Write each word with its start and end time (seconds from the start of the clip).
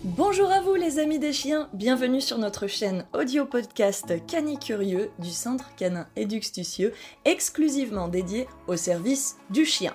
Bonjour 0.00 0.50
à 0.50 0.60
vous 0.60 0.74
les 0.74 0.98
amis 0.98 1.18
des 1.18 1.32
chiens, 1.32 1.68
bienvenue 1.74 2.20
sur 2.20 2.38
notre 2.38 2.66
chaîne 2.66 3.04
audio 3.12 3.44
podcast 3.44 4.26
Canicurieux 4.26 5.10
du 5.18 5.30
Centre 5.30 5.74
Canin 5.76 6.08
Éduxtucieux, 6.16 6.94
exclusivement 7.24 8.08
dédié 8.08 8.48
au 8.66 8.76
service 8.76 9.36
du 9.50 9.64
chien. 9.64 9.94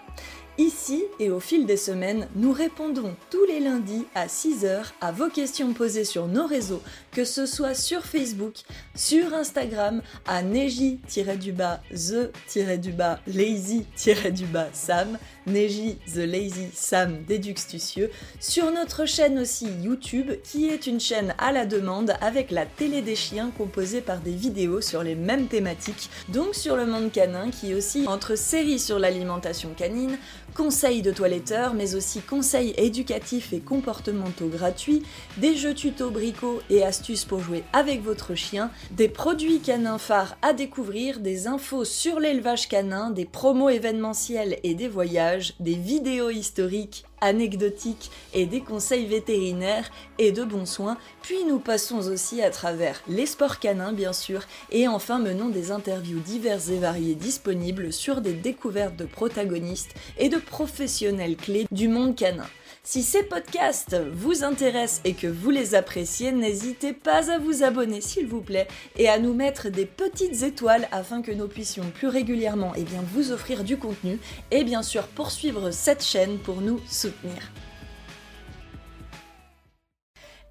Ici 0.60 1.04
et 1.20 1.30
au 1.30 1.40
fil 1.40 1.68
des 1.68 1.78
semaines, 1.78 2.28
nous 2.36 2.52
répondons 2.52 3.16
tous 3.30 3.46
les 3.46 3.60
lundis 3.60 4.06
à 4.16 4.26
6h 4.26 4.86
à 5.02 5.12
vos 5.12 5.30
questions 5.30 5.74
posées 5.74 6.04
sur 6.04 6.28
nos 6.28 6.48
réseaux, 6.48 6.82
que 7.12 7.26
ce 7.26 7.46
soit 7.46 7.76
sur 7.76 8.04
Facebook, 8.04 8.56
sur 8.96 9.36
Instagram, 9.36 10.02
à 10.26 10.42
neji-du-bas, 10.42 11.82
the-du-bas, 11.92 13.20
lazy-du-bas, 13.28 14.70
Sam, 14.74 15.20
Neji 15.48 15.98
the 16.14 16.18
Lazy 16.18 16.68
Sam 16.74 17.24
Déduxtucieux, 17.26 18.12
sur 18.42 18.70
notre 18.70 19.06
chaîne 19.06 19.40
aussi 19.40 19.68
YouTube, 19.82 20.32
qui 20.44 20.68
est 20.68 20.88
une 20.88 21.00
chaîne 21.00 21.34
à 21.38 21.54
la 21.54 21.66
demande 21.66 22.16
avec 22.20 22.52
la 22.52 22.66
télé 22.66 23.02
des 23.02 23.16
chiens 23.16 23.52
composée 23.58 24.02
par 24.02 24.20
des 24.20 24.36
vidéos 24.36 24.82
sur 24.82 25.04
les 25.04 25.16
mêmes 25.16 25.48
thématiques, 25.48 26.10
donc 26.28 26.54
sur 26.54 26.76
le 26.76 26.86
monde 26.86 27.14
canin, 27.14 27.50
qui 27.50 27.74
aussi 27.74 28.06
entre 28.08 28.38
séries 28.38 28.80
sur 28.80 29.00
l'alimentation 29.00 29.70
canine, 29.70 30.18
conseils 30.54 31.02
de 31.02 31.12
toiletteurs, 31.12 31.74
mais 31.74 31.96
aussi 31.96 32.20
conseils 32.20 32.74
éducatifs 32.76 33.54
et 33.54 33.60
comportementaux 33.60 34.48
gratuits, 34.48 35.04
des 35.38 35.56
jeux 35.56 35.74
tuto 35.74 36.10
bricots 36.10 36.62
et 36.70 36.84
astuces 36.84 37.24
pour 37.24 37.40
jouer 37.40 37.64
avec 37.72 38.04
votre 38.04 38.36
chien, 38.36 38.70
des 38.92 39.08
produits 39.08 39.62
canins 39.62 39.98
phares 39.98 40.36
à 40.42 40.52
découvrir, 40.52 41.22
des 41.22 41.48
infos 41.48 41.86
sur 41.86 42.20
l'élevage 42.20 42.68
canin, 42.68 43.12
des 43.12 43.26
promos 43.26 43.70
événementiels 43.70 44.58
et 44.64 44.74
des 44.74 44.90
voyages, 44.90 45.37
des 45.60 45.76
vidéos 45.76 46.30
historiques 46.30 47.06
anecdotiques 47.22 48.12
et 48.34 48.46
des 48.46 48.62
conseils 48.62 49.06
vétérinaires 49.06 49.90
et 50.20 50.32
de 50.32 50.44
bons 50.44 50.66
soins, 50.66 50.98
puis 51.22 51.44
nous 51.48 51.60
passons 51.60 52.08
aussi 52.08 52.42
à 52.42 52.50
travers 52.50 53.02
les 53.08 53.26
sports 53.26 53.60
canins 53.60 53.94
bien 53.94 54.14
sûr, 54.14 54.42
et 54.72 54.88
enfin 54.88 55.20
menons 55.20 55.50
des 55.50 55.72
interviews 55.72 56.20
diverses 56.20 56.70
et 56.70 56.80
variées 56.80 57.16
disponibles 57.16 57.92
sur 57.92 58.22
des 58.22 58.34
découvertes 58.34 58.96
de 58.96 59.06
protagonistes 59.06 59.96
et 60.18 60.30
de 60.30 60.38
professionnels 60.38 61.36
clés 61.36 61.68
du 61.72 61.88
monde 61.88 62.16
canin. 62.16 62.48
Si 62.90 63.04
ces 63.04 63.24
podcasts 63.24 63.98
vous 64.14 64.46
intéressent 64.46 65.02
et 65.04 65.14
que 65.14 65.28
vous 65.28 65.50
les 65.50 65.76
appréciez, 65.76 66.32
n'hésitez 66.32 66.94
pas 66.94 67.30
à 67.30 67.38
vous 67.38 67.62
abonner 67.62 68.00
s'il 68.00 68.28
vous 68.28 68.40
plaît 68.40 68.70
et 68.96 69.10
à 69.10 69.20
nous 69.20 69.34
mettre 69.34 69.68
des 69.68 69.86
petites 69.86 70.42
étoiles 70.44 70.88
afin 70.94 71.22
que 71.22 71.34
nous 71.34 71.50
puissions 71.50 71.84
plus 71.94 72.08
régulièrement 72.08 72.72
eh 72.78 72.86
vous 73.12 73.34
offrir 73.34 73.66
du 73.66 73.76
contenu 73.76 74.20
et 74.52 74.64
bien 74.64 74.84
sûr 74.84 75.08
poursuivre 75.08 75.72
cette 75.72 76.02
chaîne 76.02 76.38
pour 76.38 76.62
nous 76.62 76.80
soutenir. 76.88 77.52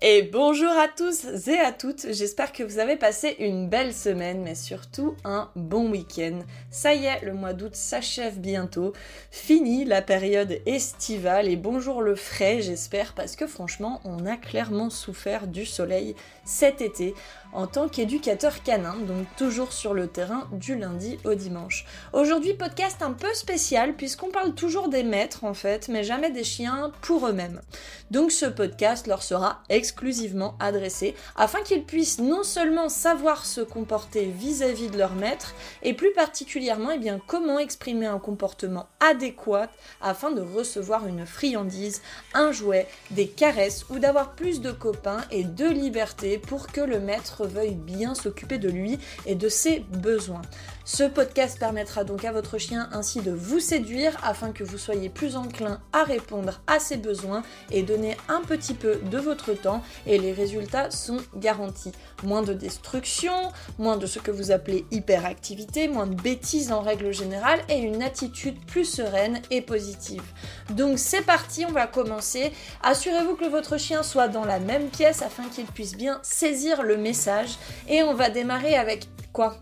Et 0.02 0.24
bonjour 0.30 0.72
à 0.72 0.88
tous 0.88 1.24
et 1.48 1.58
à 1.58 1.72
toutes, 1.72 2.12
j'espère 2.12 2.52
que 2.52 2.62
vous 2.62 2.78
avez 2.78 2.96
passé 2.96 3.34
une 3.38 3.70
belle 3.70 3.94
semaine, 3.94 4.42
mais 4.42 4.54
surtout 4.54 5.16
un 5.24 5.48
bon 5.56 5.90
week-end. 5.90 6.40
Ça 6.70 6.92
y 6.92 7.06
est, 7.06 7.24
le 7.24 7.32
mois 7.32 7.54
d'août 7.54 7.74
s'achève 7.74 8.38
bientôt, 8.38 8.92
fini 9.30 9.86
la 9.86 10.02
période 10.02 10.60
estivale 10.66 11.48
et 11.48 11.56
bonjour 11.56 12.02
le 12.02 12.14
frais, 12.14 12.60
j'espère, 12.60 13.14
parce 13.14 13.36
que 13.36 13.46
franchement, 13.46 14.02
on 14.04 14.26
a 14.26 14.36
clairement 14.36 14.90
souffert 14.90 15.46
du 15.46 15.64
soleil 15.64 16.14
cet 16.44 16.82
été 16.82 17.14
en 17.54 17.66
tant 17.66 17.88
qu'éducateur 17.88 18.62
canin, 18.62 18.96
donc 18.96 19.26
toujours 19.38 19.72
sur 19.72 19.94
le 19.94 20.08
terrain 20.08 20.46
du 20.52 20.76
lundi 20.76 21.18
au 21.24 21.32
dimanche. 21.32 21.86
Aujourd'hui, 22.12 22.52
podcast 22.52 23.00
un 23.00 23.12
peu 23.12 23.32
spécial 23.32 23.94
puisqu'on 23.96 24.30
parle 24.30 24.54
toujours 24.54 24.88
des 24.90 25.02
maîtres 25.02 25.44
en 25.44 25.54
fait, 25.54 25.88
mais 25.88 26.04
jamais 26.04 26.30
des 26.30 26.44
chiens 26.44 26.92
pour 27.00 27.26
eux-mêmes. 27.26 27.62
Donc 28.10 28.30
ce 28.30 28.44
podcast 28.44 29.06
leur 29.06 29.22
sera 29.22 29.62
exclusivement 29.86 30.56
adressé 30.58 31.14
afin 31.36 31.62
qu'ils 31.62 31.84
puissent 31.84 32.18
non 32.18 32.42
seulement 32.42 32.88
savoir 32.88 33.46
se 33.46 33.60
comporter 33.60 34.24
vis-à-vis 34.24 34.90
de 34.90 34.98
leur 34.98 35.14
maître, 35.14 35.54
et 35.84 35.94
plus 35.94 36.12
particulièrement 36.12 36.90
eh 36.90 37.12
comment 37.28 37.60
exprimer 37.60 38.06
un 38.06 38.18
comportement 38.18 38.88
adéquat 38.98 39.68
afin 40.00 40.32
de 40.32 40.40
recevoir 40.40 41.06
une 41.06 41.24
friandise, 41.24 42.02
un 42.34 42.50
jouet, 42.50 42.88
des 43.12 43.28
caresses 43.28 43.86
ou 43.90 44.00
d'avoir 44.00 44.34
plus 44.34 44.60
de 44.60 44.72
copains 44.72 45.22
et 45.30 45.44
de 45.44 45.66
liberté 45.66 46.38
pour 46.38 46.66
que 46.66 46.80
le 46.80 46.98
maître 46.98 47.46
veuille 47.46 47.76
bien 47.76 48.16
s'occuper 48.16 48.58
de 48.58 48.68
lui 48.68 48.98
et 49.24 49.36
de 49.36 49.48
ses 49.48 49.80
besoins. 49.80 50.42
Ce 50.84 51.02
podcast 51.02 51.58
permettra 51.58 52.04
donc 52.04 52.24
à 52.24 52.30
votre 52.32 52.58
chien 52.58 52.88
ainsi 52.92 53.20
de 53.20 53.32
vous 53.32 53.60
séduire 53.60 54.16
afin 54.22 54.52
que 54.52 54.62
vous 54.62 54.78
soyez 54.78 55.08
plus 55.08 55.36
enclin 55.36 55.80
à 55.92 56.04
répondre 56.04 56.60
à 56.66 56.78
ses 56.78 56.96
besoins 56.96 57.42
et 57.72 57.82
donner 57.82 58.16
un 58.28 58.40
petit 58.40 58.74
peu 58.74 58.96
de 59.10 59.18
votre 59.18 59.52
temps 59.52 59.75
et 60.06 60.18
les 60.18 60.32
résultats 60.32 60.90
sont 60.90 61.18
garantis. 61.36 61.92
Moins 62.22 62.42
de 62.42 62.52
destruction, 62.52 63.32
moins 63.78 63.96
de 63.96 64.06
ce 64.06 64.18
que 64.18 64.30
vous 64.30 64.50
appelez 64.50 64.84
hyperactivité, 64.90 65.88
moins 65.88 66.06
de 66.06 66.14
bêtises 66.14 66.72
en 66.72 66.80
règle 66.80 67.12
générale 67.12 67.60
et 67.68 67.78
une 67.78 68.02
attitude 68.02 68.64
plus 68.66 68.84
sereine 68.84 69.40
et 69.50 69.60
positive. 69.60 70.22
Donc 70.70 70.98
c'est 70.98 71.22
parti, 71.22 71.64
on 71.66 71.72
va 71.72 71.86
commencer. 71.86 72.52
Assurez-vous 72.82 73.36
que 73.36 73.48
votre 73.48 73.78
chien 73.78 74.02
soit 74.02 74.28
dans 74.28 74.44
la 74.44 74.58
même 74.58 74.88
pièce 74.88 75.22
afin 75.22 75.44
qu'il 75.48 75.66
puisse 75.66 75.94
bien 75.94 76.20
saisir 76.22 76.82
le 76.82 76.96
message 76.96 77.56
et 77.88 78.02
on 78.02 78.14
va 78.14 78.30
démarrer 78.30 78.76
avec 78.76 79.08
quoi? 79.32 79.56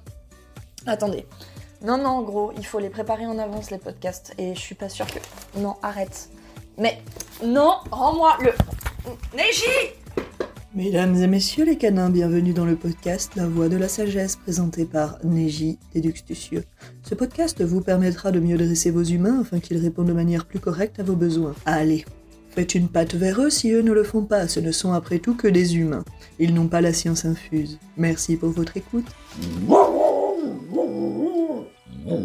Attendez. 0.86 1.26
Non, 1.82 1.98
non, 1.98 2.10
en 2.10 2.22
gros, 2.22 2.52
il 2.56 2.64
faut 2.64 2.78
les 2.78 2.88
préparer 2.88 3.26
en 3.26 3.38
avance, 3.38 3.70
les 3.70 3.78
podcasts. 3.78 4.32
Et 4.38 4.54
je 4.54 4.60
suis 4.60 4.74
pas 4.74 4.88
sûre 4.88 5.06
que. 5.06 5.18
Non, 5.58 5.76
arrête. 5.82 6.30
Mais 6.78 7.02
non, 7.44 7.76
rends-moi 7.90 8.38
le. 8.40 8.52
Neji 9.36 9.92
Mesdames 10.74 11.14
et 11.22 11.28
messieurs 11.28 11.64
les 11.64 11.76
canins, 11.76 12.10
bienvenue 12.10 12.52
dans 12.52 12.64
le 12.64 12.74
podcast 12.74 13.36
La 13.36 13.46
Voix 13.46 13.68
de 13.68 13.76
la 13.76 13.86
Sagesse 13.86 14.34
présenté 14.34 14.84
par 14.84 15.18
Neji 15.22 15.78
Déduxtucieux. 15.94 16.64
Ce 17.04 17.14
podcast 17.14 17.62
vous 17.62 17.80
permettra 17.80 18.32
de 18.32 18.40
mieux 18.40 18.56
dresser 18.56 18.90
vos 18.90 19.04
humains 19.04 19.42
afin 19.42 19.60
qu'ils 19.60 19.78
répondent 19.78 20.08
de 20.08 20.12
manière 20.12 20.46
plus 20.46 20.58
correcte 20.58 20.98
à 20.98 21.04
vos 21.04 21.14
besoins. 21.14 21.54
Allez, 21.64 22.04
faites 22.50 22.74
une 22.74 22.88
patte 22.88 23.14
vers 23.14 23.40
eux 23.40 23.50
si 23.50 23.70
eux 23.70 23.82
ne 23.82 23.92
le 23.92 24.02
font 24.02 24.24
pas, 24.24 24.48
ce 24.48 24.58
ne 24.58 24.72
sont 24.72 24.92
après 24.92 25.20
tout 25.20 25.36
que 25.36 25.46
des 25.46 25.76
humains. 25.76 26.04
Ils 26.40 26.52
n'ont 26.52 26.66
pas 26.66 26.80
la 26.80 26.92
science 26.92 27.24
infuse. 27.24 27.78
Merci 27.96 28.36
pour 28.36 28.50
votre 28.50 28.76
écoute. 28.76 29.06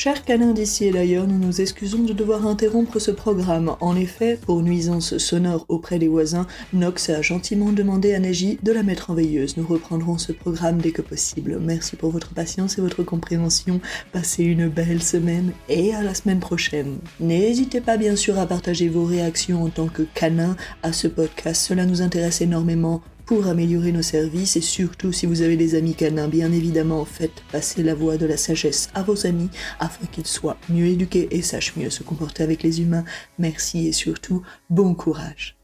Chers 0.02 0.24
canins 0.24 0.54
d'ici 0.54 0.86
et 0.86 0.92
d'ailleurs, 0.92 1.26
nous 1.26 1.36
nous 1.36 1.60
excusons 1.60 1.98
de 1.98 2.14
devoir 2.14 2.46
interrompre 2.46 2.98
ce 2.98 3.10
programme. 3.10 3.76
En 3.80 3.94
effet, 3.96 4.38
pour 4.40 4.62
nuisance 4.62 5.18
sonore 5.18 5.66
auprès 5.68 5.98
des 5.98 6.08
voisins, 6.08 6.46
Nox 6.72 7.10
a 7.10 7.20
gentiment 7.20 7.70
demandé 7.70 8.14
à 8.14 8.18
Neji 8.18 8.58
de 8.62 8.72
la 8.72 8.82
mettre 8.82 9.10
en 9.10 9.14
veilleuse. 9.14 9.58
Nous 9.58 9.66
reprendrons 9.66 10.16
ce 10.16 10.32
programme 10.32 10.78
dès 10.78 10.92
que 10.92 11.02
possible. 11.02 11.58
Merci 11.60 11.96
pour 11.96 12.12
votre 12.12 12.32
patience 12.32 12.78
et 12.78 12.80
votre 12.80 13.02
compréhension. 13.02 13.82
Passez 14.10 14.42
une 14.42 14.68
belle 14.68 15.02
semaine 15.02 15.52
et 15.68 15.94
à 15.94 16.02
la 16.02 16.14
semaine 16.14 16.40
prochaine. 16.40 16.96
N'hésitez 17.20 17.82
pas 17.82 17.98
bien 17.98 18.16
sûr 18.16 18.38
à 18.38 18.46
partager 18.46 18.88
vos 18.88 19.04
réactions 19.04 19.64
en 19.64 19.68
tant 19.68 19.88
que 19.88 20.04
canin 20.14 20.56
à 20.82 20.94
ce 20.94 21.08
podcast. 21.08 21.60
Cela 21.60 21.84
nous 21.84 22.00
intéresse 22.00 22.40
énormément 22.40 23.02
pour 23.30 23.46
améliorer 23.46 23.92
nos 23.92 24.02
services 24.02 24.56
et 24.56 24.60
surtout 24.60 25.12
si 25.12 25.24
vous 25.24 25.42
avez 25.42 25.56
des 25.56 25.76
amis 25.76 25.94
canins, 25.94 26.26
bien 26.26 26.50
évidemment, 26.50 27.04
faites 27.04 27.44
passer 27.52 27.84
la 27.84 27.94
voix 27.94 28.16
de 28.16 28.26
la 28.26 28.36
sagesse 28.36 28.90
à 28.92 29.04
vos 29.04 29.24
amis 29.24 29.50
afin 29.78 30.04
qu'ils 30.06 30.26
soient 30.26 30.56
mieux 30.68 30.86
éduqués 30.86 31.28
et 31.30 31.40
sachent 31.40 31.76
mieux 31.76 31.90
se 31.90 32.02
comporter 32.02 32.42
avec 32.42 32.64
les 32.64 32.80
humains. 32.80 33.04
Merci 33.38 33.86
et 33.86 33.92
surtout, 33.92 34.42
bon 34.68 34.96
courage. 34.96 35.59